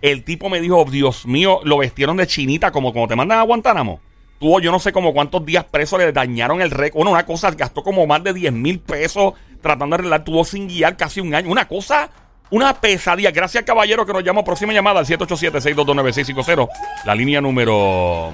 [0.02, 3.42] El tipo me dijo, Dios mío, lo vestieron de chinita como como te mandan a
[3.42, 4.00] Guantánamo.
[4.38, 6.96] Tuvo yo no sé como cuántos días preso, le dañaron el récord.
[6.96, 10.24] Bueno, una cosa, gastó como más de 10 mil pesos tratando de arreglar.
[10.24, 11.50] Tuvo sin guiar casi un año.
[11.50, 12.10] Una cosa,
[12.50, 13.30] una pesadilla.
[13.30, 14.44] Gracias, caballero, que nos llamó.
[14.44, 16.68] Próxima llamada al 787-622-9650.
[17.04, 18.32] La línea número...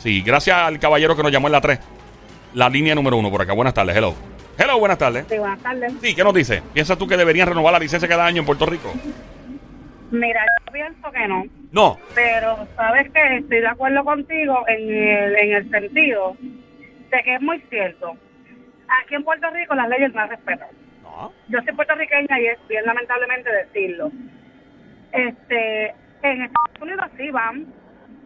[0.00, 1.78] Sí, gracias al caballero que nos llamó en la 3.
[2.54, 3.52] La línea número 1 por acá.
[3.52, 4.14] Buenas tardes, hello.
[4.56, 5.26] Hello, buenas tardes.
[5.28, 5.92] Sí, buenas tardes.
[6.00, 6.62] Sí, ¿qué nos dice?
[6.72, 8.92] ¿Piensas tú que deberían renovar la licencia cada año en Puerto Rico?
[10.10, 11.98] Mira, yo pienso que no, No.
[12.14, 17.40] pero sabes que estoy de acuerdo contigo en el, en el sentido de que es
[17.42, 18.16] muy cierto.
[19.02, 20.68] Aquí en Puerto Rico las leyes no las respetan.
[21.02, 21.32] No.
[21.48, 24.10] Yo soy puertorriqueña y es bien lamentablemente decirlo.
[25.12, 27.66] Este, en Estados Unidos sí van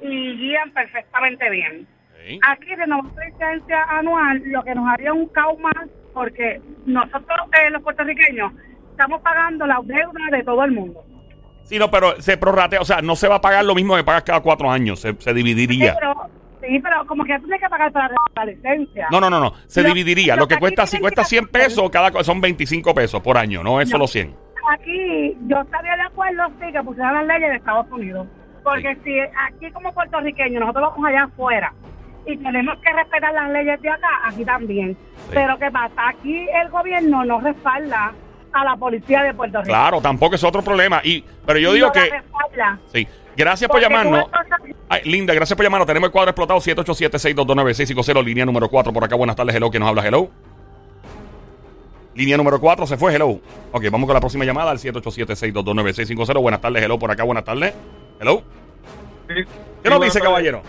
[0.00, 1.86] y guían perfectamente bien.
[2.26, 2.40] Sí.
[2.48, 5.74] Aquí renovar la licencia anual lo que nos haría un caos más
[6.14, 8.52] porque nosotros eh, los puertorriqueños
[8.90, 11.04] estamos pagando la deuda de todo el mundo.
[11.64, 14.04] Sí, no, pero se prorratea, o sea, no se va a pagar lo mismo que
[14.04, 15.96] pagas cada cuatro años, se, se dividiría.
[15.98, 16.14] Pero,
[16.60, 19.08] sí, pero como que tú tienes que pagar para la licencia.
[19.10, 20.36] No, no, no, no, se dividiría.
[20.36, 23.62] lo que cuesta, si cuesta que 100 hacer- pesos, cada son 25 pesos por año,
[23.62, 23.92] no es No.
[23.92, 24.34] solo 100.
[24.72, 28.26] Aquí yo estaría de acuerdo, sí, que pusieran las leyes de Estados Unidos.
[28.62, 31.72] Porque si aquí como puertorriqueños nosotros vamos allá afuera
[32.26, 34.96] y tenemos que respetar las leyes de acá, aquí también.
[35.30, 36.08] Pero ¿qué pasa?
[36.08, 38.12] Aquí el gobierno no respalda
[38.54, 39.68] a la policía de Puerto Rico.
[39.68, 41.00] Claro, tampoco es otro problema.
[41.04, 42.08] Y, pero yo digo que,
[42.92, 44.26] sí, gracias por llamarnos.
[44.88, 45.86] Ay, Linda, gracias por llamarnos.
[45.86, 49.16] Tenemos el cuadro explotado 787-622-9650, línea número 4 por acá.
[49.16, 50.28] Buenas tardes, hello, que nos habla, hello.
[52.14, 53.40] Línea número 4 se fue, hello.
[53.72, 56.40] Ok, vamos con la próxima llamada al 787-622-9650.
[56.40, 57.74] Buenas tardes, hello, por acá, buenas tardes.
[58.20, 58.42] Hello.
[59.26, 60.22] Sí, ¿Qué sí, nos dice, tardes.
[60.22, 60.62] caballero?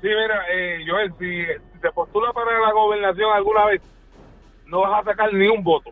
[0.00, 3.80] Sí, mira, eh, Joel, si, si te postulas para la gobernación alguna vez,
[4.66, 5.90] no vas a sacar ni un voto.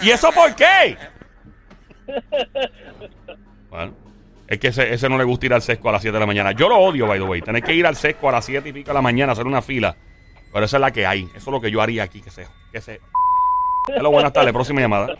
[0.00, 0.96] ¿Y eso por qué?
[3.68, 3.92] Bueno,
[4.48, 6.26] es que ese, ese no le gusta ir al sesco a las 7 de la
[6.26, 6.52] mañana.
[6.52, 7.42] Yo lo odio, by the way.
[7.42, 9.60] Tener que ir al sesco a las 7 y pico de la mañana, hacer una
[9.60, 9.94] fila.
[10.52, 11.24] Pero esa es la que hay.
[11.34, 12.46] Eso es lo que yo haría aquí, que se.
[12.72, 13.00] Que se...
[13.88, 14.52] Hello, buenas tardes.
[14.52, 15.18] Próxima llamada.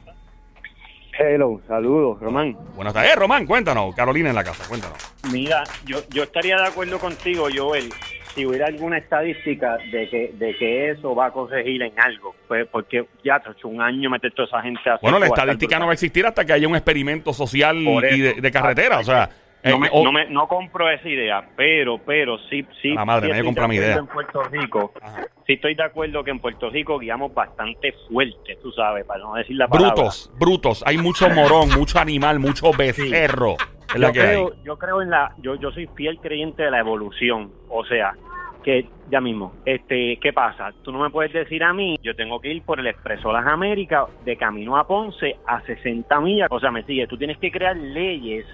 [1.18, 2.57] Hello, saludos, Román.
[2.75, 3.12] Buenas tardes.
[3.12, 3.94] Eh, Román, cuéntanos.
[3.94, 4.99] Carolina en la casa, cuéntanos.
[5.31, 7.92] Mira, yo, yo estaría de acuerdo contigo, Joel,
[8.37, 12.35] si hubiera alguna estadística de que, de que eso va a corregir en algo.
[12.46, 15.87] Pues porque ya, hecho un año meter toda esa gente a Bueno, la estadística no
[15.87, 18.99] va a existir hasta que haya un experimento social y de, de carretera.
[18.99, 19.31] O sea,
[19.71, 22.95] No, eh, me, no, me- no compro esa idea, pero, pero sí, sí.
[22.95, 23.97] La madre, sí de mi idea.
[23.97, 24.93] En Puerto Rico,
[25.47, 29.35] sí estoy de acuerdo que en Puerto Rico guiamos bastante fuerte, tú sabes, para no
[29.35, 29.95] decir la palabra.
[29.95, 30.85] brutos, brutos.
[30.87, 33.57] Hay mucho morón, mucho animal, mucho becerro.
[33.95, 34.27] Es yo que hay.
[34.29, 38.15] creo, yo creo en la, yo, yo soy fiel creyente de la evolución, o sea,
[38.65, 40.73] que ya mismo, este, ¿qué pasa?
[40.83, 43.47] Tú no me puedes decir a mí, yo tengo que ir por el Expreso Las
[43.47, 47.53] Américas de camino a Ponce a 60 millas, o sea, me sigue, tú tienes que
[47.53, 48.45] crear leyes,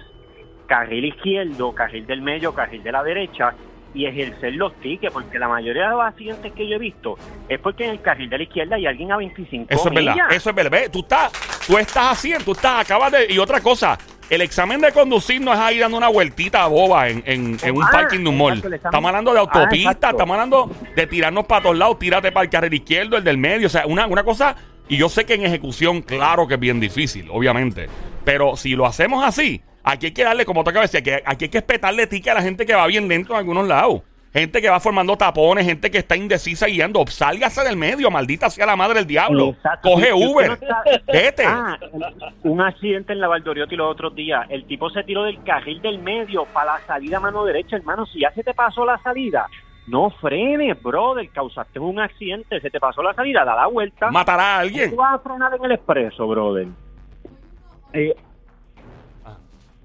[0.73, 3.53] carril izquierdo, carril del medio, carril de la derecha
[3.93, 7.15] y ejercer los tickets, porque la mayoría de los accidentes que yo he visto
[7.47, 10.15] es porque en el carril de la izquierda hay alguien a 25 Eso es verdad,
[10.31, 10.71] eso es verdad.
[10.71, 11.31] Ve, Tú estás,
[11.67, 13.31] tú estás haciendo, tú estás, acabas de.
[13.31, 13.95] Y otra cosa,
[14.31, 17.83] el examen de conducir no es ahí dando una vueltita boba en, en- en un
[17.83, 18.53] Ah, parking de un mall.
[18.57, 22.45] exacto, Estamos hablando de Ah, autopista, estamos hablando de tirarnos para todos lados, tírate para
[22.45, 23.67] el carril izquierdo, el del medio.
[23.67, 24.55] O sea, una, una cosa
[24.89, 27.87] Y yo sé que en ejecución, claro que es bien difícil, obviamente.
[28.25, 31.21] Pero si lo hacemos así, aquí hay que darle, como te acabo de decir, que
[31.25, 34.01] aquí hay que espetarle tique a la gente que va bien lento en algunos lados.
[34.33, 37.05] Gente que va formando tapones, gente que está indecisa guiando.
[37.05, 39.49] Sálgase del medio, maldita sea la madre del diablo.
[39.49, 39.91] Exacto.
[39.91, 40.59] Coge Uber.
[41.05, 41.43] Vete.
[41.45, 41.77] Ah,
[42.41, 44.47] un accidente en la Valdoriotti los otros días.
[44.49, 48.07] El tipo se tiró del carril del medio para la salida a mano derecha, hermano.
[48.07, 49.47] Si ya se te pasó la salida,
[49.85, 51.29] no frenes, brother.
[51.29, 54.09] Causaste un accidente, se te pasó la salida, da la vuelta.
[54.09, 54.89] Matará a alguien.
[54.89, 56.67] ¿Cómo tú vas a frenar en el expreso, brother?
[57.93, 58.15] Eh,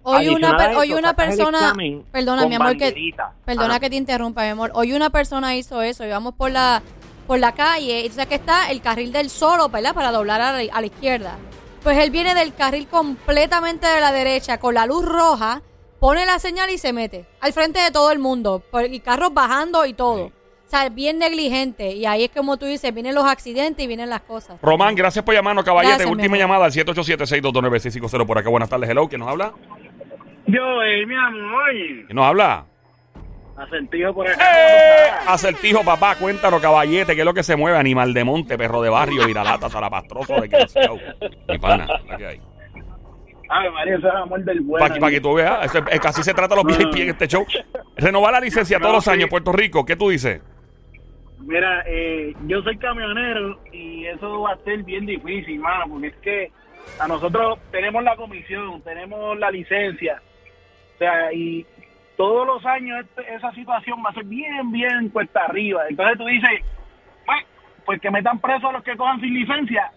[0.09, 1.75] Hoy una, per- eso, hoy una persona,
[2.13, 3.13] perdona mi amor que
[3.45, 4.71] perdona que te interrumpa, mi amor.
[4.75, 6.83] Hoy una persona hizo eso, íbamos por la
[7.27, 9.95] por la calle, y tú sabes que está el carril del solo, ¿verdad?
[9.95, 11.37] Para doblar a la, a la izquierda.
[11.83, 15.61] Pues él viene del carril completamente de la derecha con la luz roja,
[16.01, 19.85] pone la señal y se mete al frente de todo el mundo, y carros bajando
[19.85, 20.33] y todo.
[20.69, 21.93] O sea, bien negligente.
[21.93, 24.59] Y ahí es como tú dices, vienen los accidentes y vienen las cosas.
[24.61, 25.95] Román, gracias por llamarnos, caballete.
[25.97, 28.51] Gracias, Última llamada al 787-622-9650 por acá.
[28.51, 29.09] Buenas tardes, hello.
[29.09, 29.53] ¿Quién nos habla?
[30.49, 32.65] Yo, eh, mi amor, ¿Quién nos habla?
[33.57, 34.39] asentido por acá.
[34.41, 35.11] ¡Eh!
[35.27, 37.77] Acertijo, papá, cuéntanos, caballete, ¿qué es lo que se mueve?
[37.77, 40.97] Animal de monte, perro de barrio, viralata, zarapastroso, desgraciado.
[41.49, 42.41] Mi pana, la que hay.
[43.51, 44.87] Ay, María, eso es amor del bueno.
[45.01, 47.45] Para que tú veas, eso es- casi se trata los VIP en este show.
[47.97, 49.11] Renovar la licencia todos No, los sí.
[49.11, 50.41] años, Puerto Rico, ¿qué tú dices?
[51.41, 56.17] Mira, eh, yo soy camionero y eso va a ser bien difícil, mano, porque es
[56.17, 56.53] que
[57.01, 60.23] a nosotros tenemos la comisión, tenemos la licencia,
[60.99, 61.65] o sea, y
[62.17, 65.83] todos los años este- esa situación va a ser bien, bien cuesta arriba.
[65.89, 66.51] Entonces tú dices,
[67.25, 67.39] pues,
[67.87, 69.93] pues que metan presos a los que cojan sin licencia,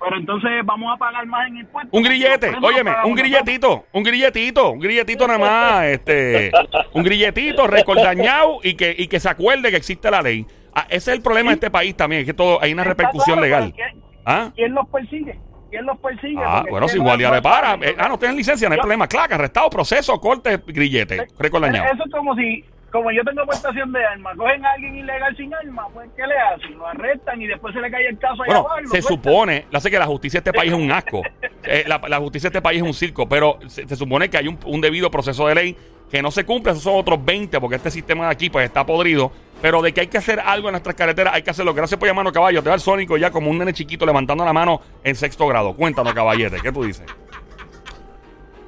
[0.00, 1.92] pero entonces vamos a pagar más en impuestos.
[1.92, 6.52] Un grillete, óyeme, un grilletito, un grilletito, un grilletito nada más, este,
[6.92, 10.46] un grilletito recordañado y que, y que se acuerde que existe la ley.
[10.76, 12.90] Ah, ese es el problema de este país también, es que todo, hay una Está
[12.94, 13.72] repercusión claro, legal.
[13.74, 14.50] ¿quién- ¿Ah?
[14.54, 15.38] ¿Quién los persigue?
[15.74, 16.40] ¿Quién los persigue?
[16.44, 17.74] Ah, bueno, si igual ya no le para.
[17.74, 19.08] es Eh, ah, no tienes licencia, no hay Yo- problema.
[19.08, 21.92] Claro, arrestado, proceso, corte, grillete, récord dañado.
[21.92, 25.52] Eso es como si, como yo tengo portación de armas, cogen a alguien ilegal sin
[25.52, 26.78] armas, pues ¿qué le hacen?
[26.78, 28.80] Lo arrestan y después se le cae el caso allá Bueno, abajo.
[28.82, 31.22] lo se supone, lo hace que la justicia de este país es un asco.
[31.66, 34.36] Eh, la, la justicia de este país es un circo, pero se, se supone que
[34.36, 35.76] hay un, un debido proceso de ley
[36.10, 38.84] que no se cumple, esos son otros 20, porque este sistema de aquí pues está
[38.84, 39.32] podrido.
[39.62, 41.72] Pero de que hay que hacer algo en nuestras carreteras, hay que hacerlo.
[41.72, 42.62] Gracias por llamarnos, caballo.
[42.62, 45.74] Te va el Sónico ya como un nene chiquito levantando la mano en sexto grado.
[45.74, 47.06] Cuéntanos, caballete, ¿qué tú dices?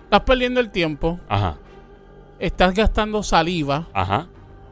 [0.04, 1.58] Estás perdiendo el tiempo, Ajá,
[2.38, 4.28] estás gastando saliva, ajá,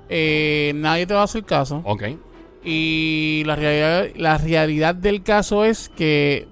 [0.09, 1.83] eh, nadie te va a hacer caso.
[1.85, 2.05] ok.
[2.63, 6.47] Y la realidad, la realidad del caso es que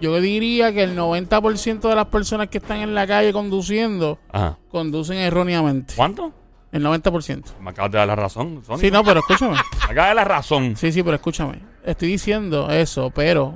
[0.00, 4.58] yo diría que el 90% de las personas que están en la calle conduciendo Ajá.
[4.70, 5.94] conducen erróneamente.
[5.96, 6.32] ¿Cuánto?
[6.74, 7.56] El 90%.
[7.60, 8.78] Me acabas de dar la razón, Sónico.
[8.78, 9.52] Sí, no, pero escúchame.
[9.54, 10.76] Me acabas de dar la razón.
[10.76, 11.60] Sí, sí, pero escúchame.
[11.84, 13.54] Estoy diciendo eso, pero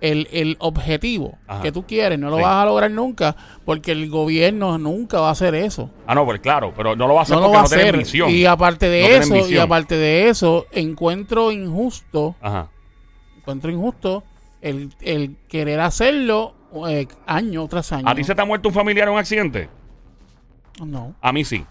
[0.00, 1.62] el, el objetivo Ajá.
[1.62, 2.42] que tú quieres no lo Sí.
[2.42, 5.90] vas a lograr nunca porque el gobierno nunca va a hacer eso.
[6.08, 7.62] Ah, no, pues claro, pero no lo va a hacer No lo porque va a
[7.62, 7.96] no tiene hacer.
[7.98, 8.30] visión.
[8.30, 12.68] Y aparte No de tienen eso, y aparte de eso, encuentro injusto, Ajá.
[13.38, 14.24] encuentro injusto
[14.60, 16.54] el, el querer hacerlo
[16.88, 18.08] eh, año tras año.
[18.08, 19.68] ¿A ti se te ha muerto un familiar en un accidente?
[20.84, 21.14] No.
[21.22, 21.64] A mí sí.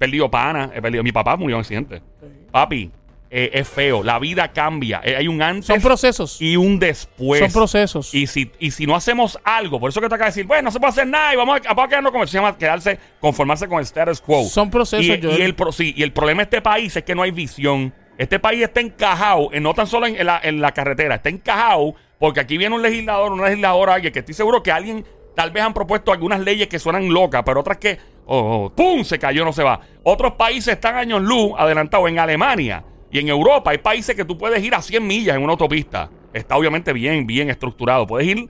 [0.00, 1.02] Perdido pana, he perdido.
[1.04, 2.02] Mi papá murió en un accidente.
[2.50, 2.90] Papi,
[3.30, 4.02] eh, es feo.
[4.02, 5.02] La vida cambia.
[5.04, 6.40] Eh, hay un antes Son procesos.
[6.40, 7.38] y un después.
[7.40, 8.14] Son procesos.
[8.14, 10.62] Y si, y si no hacemos algo, por eso que te acabo de decir, bueno,
[10.62, 12.98] no se puede hacer nada y vamos a, vamos a quedarnos como se llama, quedarse,
[13.20, 14.42] conformarse con el status quo.
[14.46, 15.38] Son procesos, Y, Joel.
[15.38, 17.92] y el, pro- sí, y el problema de este país es que no hay visión.
[18.16, 21.28] Este país está encajado, en, no tan solo en, en la, en la carretera, está
[21.28, 25.04] encajado porque aquí viene un legislador, una legisladora, alguien que estoy seguro que alguien
[25.36, 27.98] tal vez han propuesto algunas leyes que suenan locas, pero otras que,
[28.38, 29.04] oh, oh, ¡pum!
[29.04, 29.80] se cayó, no se va.
[30.02, 32.08] Otros países están años luz adelantados.
[32.08, 35.42] En Alemania y en Europa hay países que tú puedes ir a 100 millas en
[35.42, 36.10] una autopista.
[36.32, 38.06] Está obviamente bien, bien estructurado.
[38.06, 38.48] Puedes ir,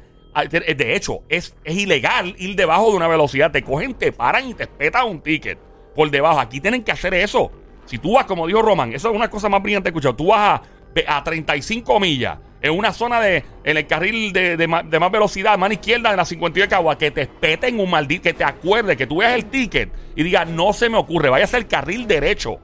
[0.51, 3.51] de hecho, es, es ilegal ir debajo de una velocidad.
[3.51, 5.59] Te cogen, te paran y te espetan un ticket
[5.95, 6.41] por debajo.
[6.41, 7.51] Aquí tienen que hacer eso.
[7.87, 10.15] Si tú vas, como dijo Roman, eso es una cosa más brillante escuchado.
[10.15, 10.61] Tú vas
[11.07, 15.11] a, a 35 millas en una zona de, en el carril de, de de más
[15.11, 18.45] velocidad, mano izquierda, en la 52 de Cagua, que te espeten un maldito, que te
[18.45, 22.07] acuerde, que tú veas el ticket y digas, no se me ocurre, vaya el carril
[22.07, 22.59] derecho.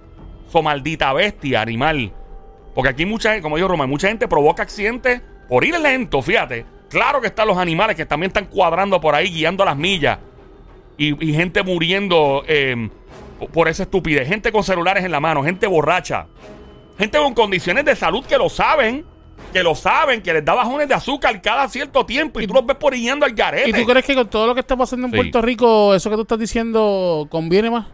[0.49, 2.13] So maldita bestia, animal.
[2.75, 6.67] Porque aquí mucha gente, como dijo Roman, mucha gente provoca accidentes por ir lento, fíjate.
[6.91, 10.19] Claro que están los animales que también están cuadrando por ahí, guiando las millas.
[10.99, 12.89] Y, gente muriendo eh,
[13.53, 14.29] por esa estupidez.
[14.29, 16.27] Gente con celulares en la mano, gente borracha.
[16.99, 19.05] Gente con condiciones de salud que lo saben.
[19.53, 22.41] Que lo saben, que les da bajones de azúcar cada cierto tiempo.
[22.41, 23.71] Y tú los ves por yendo al garete.
[23.71, 25.17] ¿Y tú crees que con todo lo que está pasando en Sí.
[25.17, 27.87] Puerto Rico, eso que tú estás diciendo conviene más?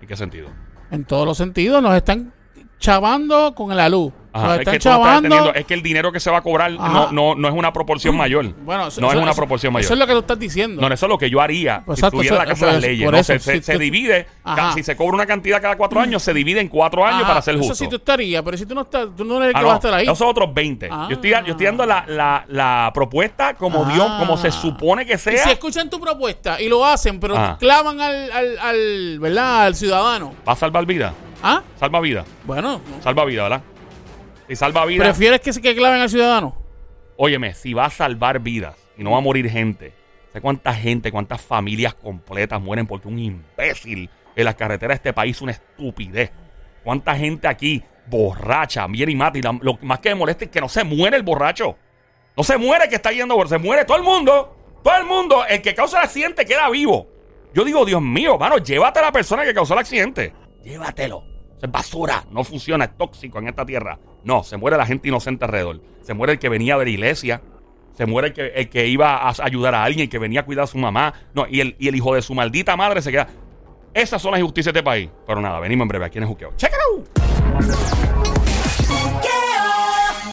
[0.00, 0.48] ¿En qué sentido?
[0.90, 1.82] En todos los sentidos.
[1.82, 2.32] Nos están
[2.78, 4.12] chavando con la luz.
[4.36, 5.16] Ajá, es, están que tú no estás chavando.
[5.28, 6.88] entendiendo, es que el dinero que se va a cobrar Ajá.
[6.92, 8.44] no, no, no es una proporción mayor.
[8.64, 9.84] Bueno, eso- no es eso- una eso- proporción mayor.
[9.84, 10.80] Eso es lo que tú estás diciendo.
[10.82, 12.66] No, eso es lo que yo haría Pues si exacto, estuviera en la eso- casa
[12.66, 13.04] de las eso- leyes.
[13.04, 13.18] por ¿no?
[13.20, 14.72] eso, se, se- si se tú- divide, Ajá.
[14.74, 17.42] si se cobra una cantidad cada cuatro años, se divide en cuatro años Ajá, para
[17.42, 17.74] ser Eso justo.
[17.76, 19.68] sí tú estarías, pero si tú no estás, tú no eres el Ah, que no,
[19.68, 20.04] va a estar ahí.
[20.04, 20.88] esos otros 20.
[20.90, 21.06] Ah.
[21.08, 25.14] Yo, estoy, yo estoy dando la, la, la propuesta como Dios, como se supone que
[25.14, 25.44] Y sea.
[25.44, 27.56] si escuchan tu propuesta y lo hacen, pero Ajá.
[27.58, 29.64] clavan al, al, al, ¿verdad?
[29.66, 30.32] al ciudadano.
[30.48, 31.12] Va a salvar vida.
[31.42, 31.62] ¿Ah?
[31.78, 32.24] Salva vida.
[32.44, 33.62] Bueno, Salva vida, ¿verdad?
[34.48, 35.04] Si salva vida.
[35.04, 36.56] ¿prefieres que se que claven al ciudadano?
[37.16, 39.92] Óyeme, si va a salvar vidas y no va a morir gente,
[40.32, 45.12] ¿sé cuánta gente, cuántas familias completas mueren porque un imbécil en las carreteras de este
[45.12, 46.32] país es una estupidez?
[46.82, 49.38] ¿Cuánta gente aquí borracha viene y mata?
[49.38, 51.76] Y la- lo más que me molesta es que no se muere el borracho.
[52.36, 54.56] No se muere el que está yendo, se muere todo el mundo.
[54.82, 57.08] Todo el mundo, el que causa el accidente queda vivo.
[57.54, 60.34] Yo digo, Dios mío, mano, llévate a la persona que causó el accidente.
[60.62, 61.24] Llévatelo.
[61.64, 62.24] Es basura.
[62.30, 63.98] No funciona, es tóxico en esta tierra.
[64.22, 65.80] No, se muere la gente inocente alrededor.
[66.02, 67.40] Se muere el que venía de la iglesia.
[67.94, 70.64] Se muere el que, el que iba a ayudar a alguien, que venía a cuidar
[70.64, 71.14] a su mamá.
[71.32, 73.28] No, y el, y el hijo de su maldita madre se queda.
[73.94, 75.08] Esas son las injusticias de este país.
[75.26, 76.52] Pero nada, venimos en breve aquí en el Juqueo.
[76.56, 77.08] ¡Check it out!